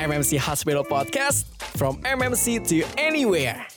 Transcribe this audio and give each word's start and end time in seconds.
MMC 0.00 0.40
Hospital 0.40 0.80
Podcast 0.80 1.44
From 1.76 2.00
MMC 2.00 2.64
to 2.64 2.80
Anywhere 2.96 3.68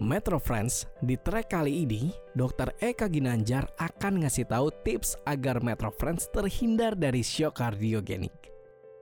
Metro 0.00 0.36
Friends, 0.36 0.84
di 1.00 1.16
track 1.16 1.52
kali 1.52 1.86
ini, 1.86 2.08
Dr. 2.32 2.72
Eka 2.76 3.04
Ginanjar 3.06 3.68
akan 3.76 4.24
ngasih 4.24 4.44
tahu 4.44 4.68
tips 4.80 5.16
agar 5.24 5.60
Metro 5.60 5.88
Friends 5.88 6.28
terhindar 6.28 6.92
dari 6.92 7.20
shock 7.20 7.56
kardiogenik. 7.56 8.34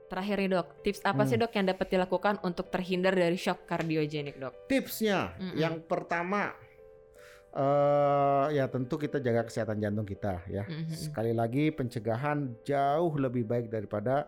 Terakhir 0.07 0.37
nih 0.37 0.51
dok, 0.53 0.67
tips 0.85 1.01
apa 1.01 1.25
sih 1.25 1.35
Hmm. 1.35 1.43
dok 1.43 1.53
yang 1.55 1.65
dapat 1.65 1.87
dilakukan 1.89 2.35
untuk 2.45 2.69
terhindar 2.69 3.15
dari 3.15 3.35
shock 3.35 3.65
kardiogenik 3.65 4.37
dok? 4.37 4.69
Tipsnya 4.69 5.33
Mm-mm. 5.35 5.57
yang 5.57 5.81
pertama 5.81 6.53
eh 7.53 8.45
ya 8.57 8.65
tentu 8.65 8.97
kita 8.97 9.21
jaga 9.21 9.45
kesehatan 9.45 9.77
jantung 9.77 10.09
kita 10.09 10.41
ya. 10.49 10.65
Mhm. 10.65 10.89
Sekali 10.89 11.33
lagi 11.37 11.69
pencegahan 11.69 12.57
jauh 12.65 13.13
lebih 13.21 13.45
baik 13.45 13.69
daripada 13.69 14.25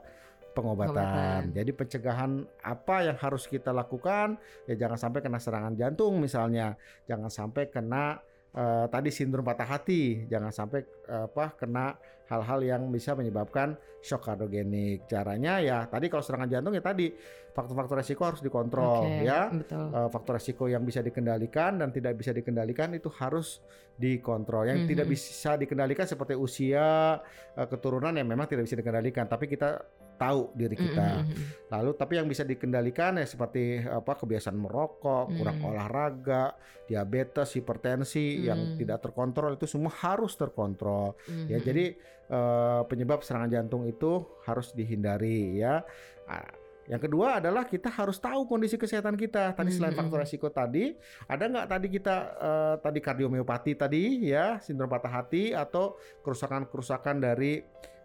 pengobatan. 0.54 0.94
Pengobatan. 0.94 1.42
Jadi 1.52 1.72
pencegahan 1.74 2.32
apa 2.62 2.96
yang 3.12 3.18
harus 3.18 3.50
kita 3.50 3.74
lakukan 3.74 4.38
ya 4.70 4.78
jangan 4.78 4.98
sampai 5.02 5.20
kena 5.26 5.40
serangan 5.42 5.74
jantung 5.74 6.22
misalnya, 6.22 6.78
jangan 7.10 7.34
sampai 7.34 7.68
kena 7.68 8.22
eh, 8.56 8.86
tadi 8.88 9.10
sindrom 9.12 9.44
patah 9.44 9.68
hati, 9.68 10.26
jangan 10.26 10.52
sampai 10.56 10.80
eh, 11.06 11.28
apa 11.28 11.54
kena 11.60 11.94
hal-hal 12.26 12.60
yang 12.66 12.82
bisa 12.90 13.14
menyebabkan 13.14 13.78
shock 14.02 14.26
kardiogenik. 14.26 15.06
Caranya 15.06 15.62
ya 15.62 15.86
tadi 15.86 16.10
kalau 16.10 16.26
serangan 16.26 16.50
jantung 16.50 16.74
ya 16.74 16.82
tadi 16.82 17.14
faktor-faktor 17.54 18.02
resiko 18.02 18.26
harus 18.26 18.42
dikontrol 18.42 19.06
Oke, 19.06 19.24
ya 19.24 19.48
Betul. 19.48 19.86
uh, 19.94 20.10
faktor 20.12 20.36
resiko 20.42 20.66
yang 20.68 20.84
bisa 20.84 21.00
dikendalikan 21.00 21.80
dan 21.80 21.94
tidak 21.94 22.18
bisa 22.20 22.34
dikendalikan 22.34 22.92
itu 22.98 23.08
harus 23.22 23.62
dikontrol. 23.96 24.68
Yang 24.68 24.80
Mhm. 24.84 24.90
tidak 24.92 25.08
bisa 25.08 25.52
dikendalikan 25.56 26.06
seperti 26.10 26.34
usia, 26.36 27.16
uh, 27.56 27.68
keturunan 27.70 28.12
yang 28.12 28.28
memang 28.28 28.50
tidak 28.50 28.68
bisa 28.68 28.76
dikendalikan, 28.76 29.30
tapi 29.30 29.48
kita 29.48 29.80
tahu 30.16 30.52
diri 30.52 30.74
kita. 30.74 31.22
Mm, 31.22 31.28
mm, 31.28 31.36
mm. 31.36 31.46
Lalu 31.70 31.92
tapi 31.94 32.14
yang 32.16 32.28
bisa 32.28 32.42
dikendalikan 32.42 33.20
ya 33.20 33.28
seperti 33.28 33.84
apa 33.84 34.16
kebiasaan 34.16 34.56
merokok, 34.56 35.36
kurang 35.36 35.58
Hmm. 35.60 35.70
olahraga, 35.70 36.56
diabetes, 36.86 37.54
hipertensi 37.54 38.48
yang 38.48 38.74
Hmm. 38.74 38.78
tidak 38.78 39.04
terkontrol 39.04 39.54
itu 39.54 39.68
semua 39.68 39.92
harus 39.92 40.34
terkontrol. 40.34 41.14
Mm, 41.28 41.46
Ya 41.46 41.58
mm, 41.60 41.66
jadi 41.66 41.86
eh, 42.26 42.82
penyebab 42.90 43.22
serangan 43.22 43.54
jantung 43.54 43.86
itu 43.86 44.26
harus 44.44 44.74
dihindari 44.74 45.62
ya. 45.62 45.86
Ah, 46.26 46.50
Yang 46.86 47.10
kedua 47.10 47.42
adalah 47.42 47.66
kita 47.66 47.90
harus 47.90 48.22
tahu 48.22 48.46
kondisi 48.46 48.78
kesehatan 48.78 49.18
kita. 49.18 49.58
Tadi 49.58 49.74
selain 49.74 49.98
faktor 49.98 50.22
resiko 50.22 50.54
tadi, 50.54 50.94
ada 51.26 51.50
nggak 51.50 51.66
tadi 51.66 51.88
kita 51.90 52.16
eh, 52.38 52.76
tadi 52.78 53.00
kardiomiopati 53.02 53.74
tadi 53.74 54.30
ya, 54.30 54.62
sindrom 54.62 54.86
patah 54.86 55.10
hati 55.10 55.50
atau 55.50 55.98
kerusakan-kerusakan 56.22 57.18
dari 57.18 57.58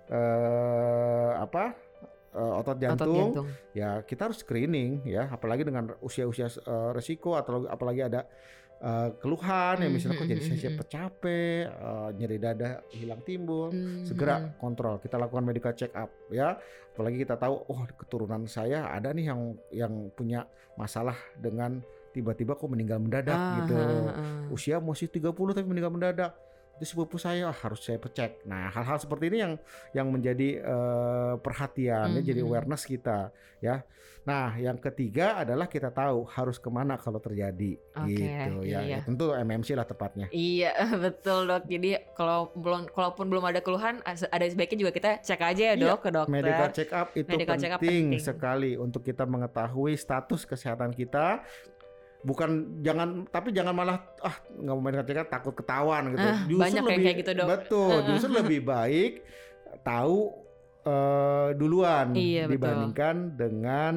eh, 0.09 1.33
apa 1.37 1.77
eh, 2.31 2.53
otot 2.57 2.73
Otot 2.73 2.79
jantung, 2.79 3.15
jantung. 3.35 3.47
ya 3.73 4.03
kita 4.03 4.31
harus 4.31 4.39
screening 4.41 5.03
ya 5.05 5.27
apalagi 5.29 5.63
dengan 5.63 5.95
usia-usia 6.01 6.47
eh, 6.47 6.91
resiko 6.95 7.35
atau 7.35 7.67
apalagi 7.67 8.07
ada 8.07 8.27
eh, 8.81 9.09
keluhan 9.19 9.83
ya 9.83 9.89
misalnya 9.89 10.17
kok 10.17 10.29
jadi 10.29 10.41
Mhm, 10.41 10.49
saya 10.57 10.73
mhm. 10.73 10.87
capek 10.87 11.63
eh, 11.69 12.09
nyeri 12.17 12.39
dada 12.39 12.71
hilang 12.91 13.21
timbul 13.23 13.69
Mm, 13.71 14.07
segera 14.07 14.37
mm. 14.41 14.49
kontrol 14.57 14.97
kita 14.99 15.19
lakukan 15.19 15.45
medical 15.45 15.75
check 15.75 15.93
up 15.93 16.09
ya 16.31 16.57
apalagi 16.91 17.21
kita 17.21 17.37
tahu 17.37 17.55
oh 17.67 17.81
keturunan 17.95 18.45
saya 18.47 18.89
ada 18.89 19.13
nih 19.13 19.27
yang 19.31 19.41
yang 19.71 19.93
punya 20.13 20.47
masalah 20.75 21.15
dengan 21.37 21.83
tiba-tiba 22.11 22.59
kok 22.59 22.67
meninggal 22.67 22.99
mendadak 22.99 23.39
Ah, 23.39 23.55
gitu 23.63 23.75
ah, 23.79 24.11
ah. 24.11 24.43
usia 24.51 24.83
masih 24.83 25.07
30 25.07 25.31
tapi 25.31 25.63
meninggal 25.63 25.95
mendadak 25.95 26.35
itu 26.81 26.89
sepupu 26.89 27.21
saya 27.21 27.45
ah, 27.45 27.53
harus 27.53 27.85
saya 27.85 28.01
cek 28.01 28.49
nah 28.49 28.73
hal-hal 28.73 28.97
seperti 28.97 29.29
ini 29.29 29.39
yang 29.39 29.53
yang 29.93 30.09
menjadi 30.09 30.65
eh, 30.65 31.35
perhatian 31.37 32.17
ya, 32.17 32.21
jadi 32.25 32.41
Mhm. 32.41 32.49
awareness 32.49 32.89
kita 32.89 33.29
ya 33.61 33.85
nah 34.21 34.53
yang 34.53 34.77
ketiga 34.77 35.37
adalah 35.37 35.65
kita 35.65 35.89
tahu 35.89 36.25
harus 36.25 36.57
ke 36.57 36.69
mana 36.69 36.97
kalau 36.97 37.21
terjadi 37.21 37.77
Oke, 37.97 38.17
gitu 38.17 38.65
ya, 38.65 38.81
iya. 38.81 38.97
ya 38.97 38.99
tentu 39.05 39.33
MMC 39.33 39.73
lah 39.73 39.85
tepatnya 39.85 40.29
Iya 40.31 40.73
betul 41.05 41.49
dok. 41.49 41.65
Jadi 41.65 41.97
kalau 42.13 42.53
belum, 42.53 42.93
kalaupun 42.93 43.29
belum 43.29 43.45
ada 43.45 43.61
keluhan, 43.61 44.05
ada 44.05 44.45
sebaiknya 44.45 44.85
juga 44.85 44.93
kita 44.93 45.11
cek 45.21 45.41
aja 45.41 45.63
ya 45.73 45.75
Iya, 45.75 45.85
dok 45.89 46.01
ke 46.01 46.11
dokter. 46.13 46.33
Medical 46.33 46.69
check 46.71 46.91
up 46.93 47.09
itu 47.17 47.29
Medical 47.29 47.57
check 47.57 47.73
up 47.73 47.81
penting, 47.81 48.05
penting. 48.13 48.21
sekali 48.21 48.73
untuk 48.77 49.01
kita 49.01 49.25
mengetahui 49.25 49.97
status 49.97 50.45
kesehatan 50.45 50.93
kita. 50.93 51.41
Bukan 52.21 52.85
jangan 52.85 53.25
tapi 53.33 53.49
jangan 53.57 53.73
malah 53.73 53.97
ah 54.21 54.37
nggak 54.53 54.77
mau 54.77 54.91
check 54.93 55.21
up 55.25 55.29
takut 55.33 55.55
ketahuan 55.57 56.13
gitu. 56.13 56.29
Ah, 56.29 56.39
banyak 56.45 56.83
yang 56.85 57.01
kayak 57.01 57.17
gitu, 57.25 57.31
Dok. 57.33 57.49
Betul, 57.49 57.97
justru 58.13 58.31
lebih 58.37 58.61
baik 58.61 59.25
tahu 59.81 60.37
eh, 60.85 61.49
duluan 61.57 62.13
Iya, 62.13 62.45
betul. 62.45 62.53
dibandingkan 62.61 63.15
dengan 63.41 63.93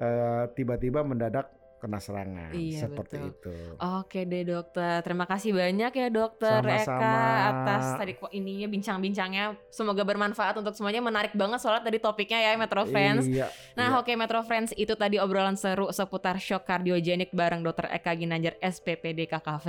eh, 0.00 0.44
tiba-tiba 0.56 1.06
mendadak 1.06 1.59
kena 1.80 1.96
serangan 1.96 2.52
Iya, 2.52 2.86
seperti 2.86 3.16
betul. 3.16 3.56
itu. 3.56 3.80
Oke 3.80 4.28
deh 4.28 4.44
dokter, 4.44 5.00
terima 5.00 5.24
kasih 5.24 5.56
banyak 5.56 5.92
ya 5.96 6.08
dokter 6.12 6.60
Sama-sama. 6.60 7.00
Eka 7.00 7.16
atas 7.48 7.84
tadi 7.96 8.12
kok 8.20 8.30
ininya 8.30 8.68
bincang-bincangnya. 8.68 9.56
Semoga 9.72 10.04
bermanfaat 10.04 10.60
untuk 10.60 10.76
semuanya. 10.76 11.00
Menarik 11.00 11.32
banget 11.32 11.58
soalnya 11.64 11.88
tadi 11.88 11.96
topiknya 11.96 12.38
ya 12.44 12.50
Metro 12.60 12.84
Fans. 12.84 13.24
Iya. 13.24 13.48
Nah, 13.74 13.96
iya. 13.96 13.98
oke 13.98 14.12
Metro 14.12 14.44
Friends, 14.44 14.76
itu 14.76 14.92
tadi 14.92 15.16
obrolan 15.16 15.56
seru 15.56 15.88
seputar 15.88 16.36
shock 16.36 16.68
kardiogenik 16.68 17.32
bareng 17.32 17.64
Dr. 17.64 17.88
Eka 17.88 18.12
Ginanjar 18.12 18.60
SPPD 18.60 19.24
KKV. 19.24 19.66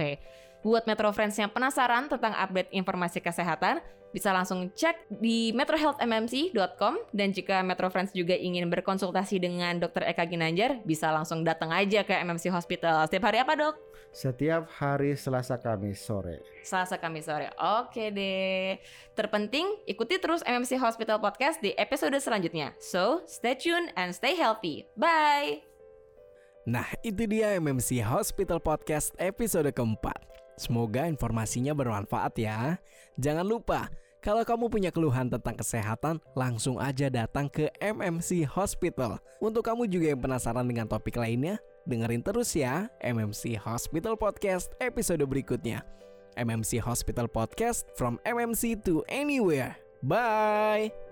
Buat 0.61 0.85
Metro 0.85 1.09
Friends 1.09 1.41
yang 1.41 1.49
penasaran 1.49 2.05
tentang 2.05 2.37
update 2.37 2.69
informasi 2.69 3.17
kesehatan, 3.17 3.81
bisa 4.11 4.29
langsung 4.35 4.67
cek 4.75 5.07
di 5.23 5.55
metrohealthmmc.com 5.55 6.93
dan 7.15 7.31
jika 7.31 7.63
Metro 7.63 7.87
Friends 7.87 8.11
juga 8.11 8.35
ingin 8.35 8.67
berkonsultasi 8.67 9.39
dengan 9.39 9.79
Dr. 9.79 10.03
Eka 10.03 10.27
Ginanjar, 10.27 10.83
bisa 10.83 11.09
langsung 11.09 11.41
datang 11.47 11.71
aja 11.71 12.03
ke 12.03 12.11
MMC 12.13 12.51
Hospital. 12.51 13.07
Setiap 13.07 13.31
hari 13.31 13.39
apa, 13.39 13.55
Dok? 13.55 13.75
Setiap 14.11 14.67
hari 14.77 15.15
Selasa 15.15 15.55
Kamis 15.55 16.03
sore. 16.03 16.43
Selasa 16.61 16.99
Kamis 16.99 17.25
sore. 17.25 17.47
Oke 17.55 18.11
deh. 18.11 18.75
Terpenting, 19.15 19.79
ikuti 19.87 20.19
terus 20.19 20.43
MMC 20.43 20.75
Hospital 20.77 21.23
Podcast 21.23 21.63
di 21.63 21.71
episode 21.79 22.19
selanjutnya. 22.19 22.75
So, 22.83 23.23
stay 23.25 23.55
tune 23.55 23.89
and 23.95 24.11
stay 24.11 24.35
healthy. 24.35 24.91
Bye! 24.99 25.63
Nah, 26.67 26.85
itu 27.01 27.25
dia 27.25 27.57
MMC 27.57 28.03
Hospital 28.05 28.59
Podcast 28.59 29.15
episode 29.17 29.71
keempat. 29.71 30.40
Semoga 30.55 31.07
informasinya 31.07 31.75
bermanfaat 31.75 32.33
ya. 32.37 32.77
Jangan 33.17 33.45
lupa, 33.45 33.91
kalau 34.21 34.45
kamu 34.45 34.69
punya 34.69 34.91
keluhan 34.93 35.33
tentang 35.33 35.57
kesehatan, 35.57 36.21
langsung 36.37 36.77
aja 36.77 37.09
datang 37.09 37.49
ke 37.49 37.73
MMC 37.81 38.45
Hospital. 38.45 39.17
Untuk 39.41 39.65
kamu 39.65 39.89
juga 39.89 40.13
yang 40.13 40.21
penasaran 40.21 40.69
dengan 40.69 40.85
topik 40.85 41.17
lainnya, 41.17 41.57
dengerin 41.89 42.21
terus 42.21 42.53
ya 42.53 42.85
MMC 43.01 43.57
Hospital 43.57 44.13
Podcast 44.13 44.69
episode 44.77 45.25
berikutnya. 45.25 45.81
MMC 46.37 46.79
Hospital 46.79 47.27
Podcast 47.27 47.89
from 47.97 48.21
MMC 48.23 48.85
to 48.85 49.01
anywhere. 49.09 49.75
Bye. 50.05 51.10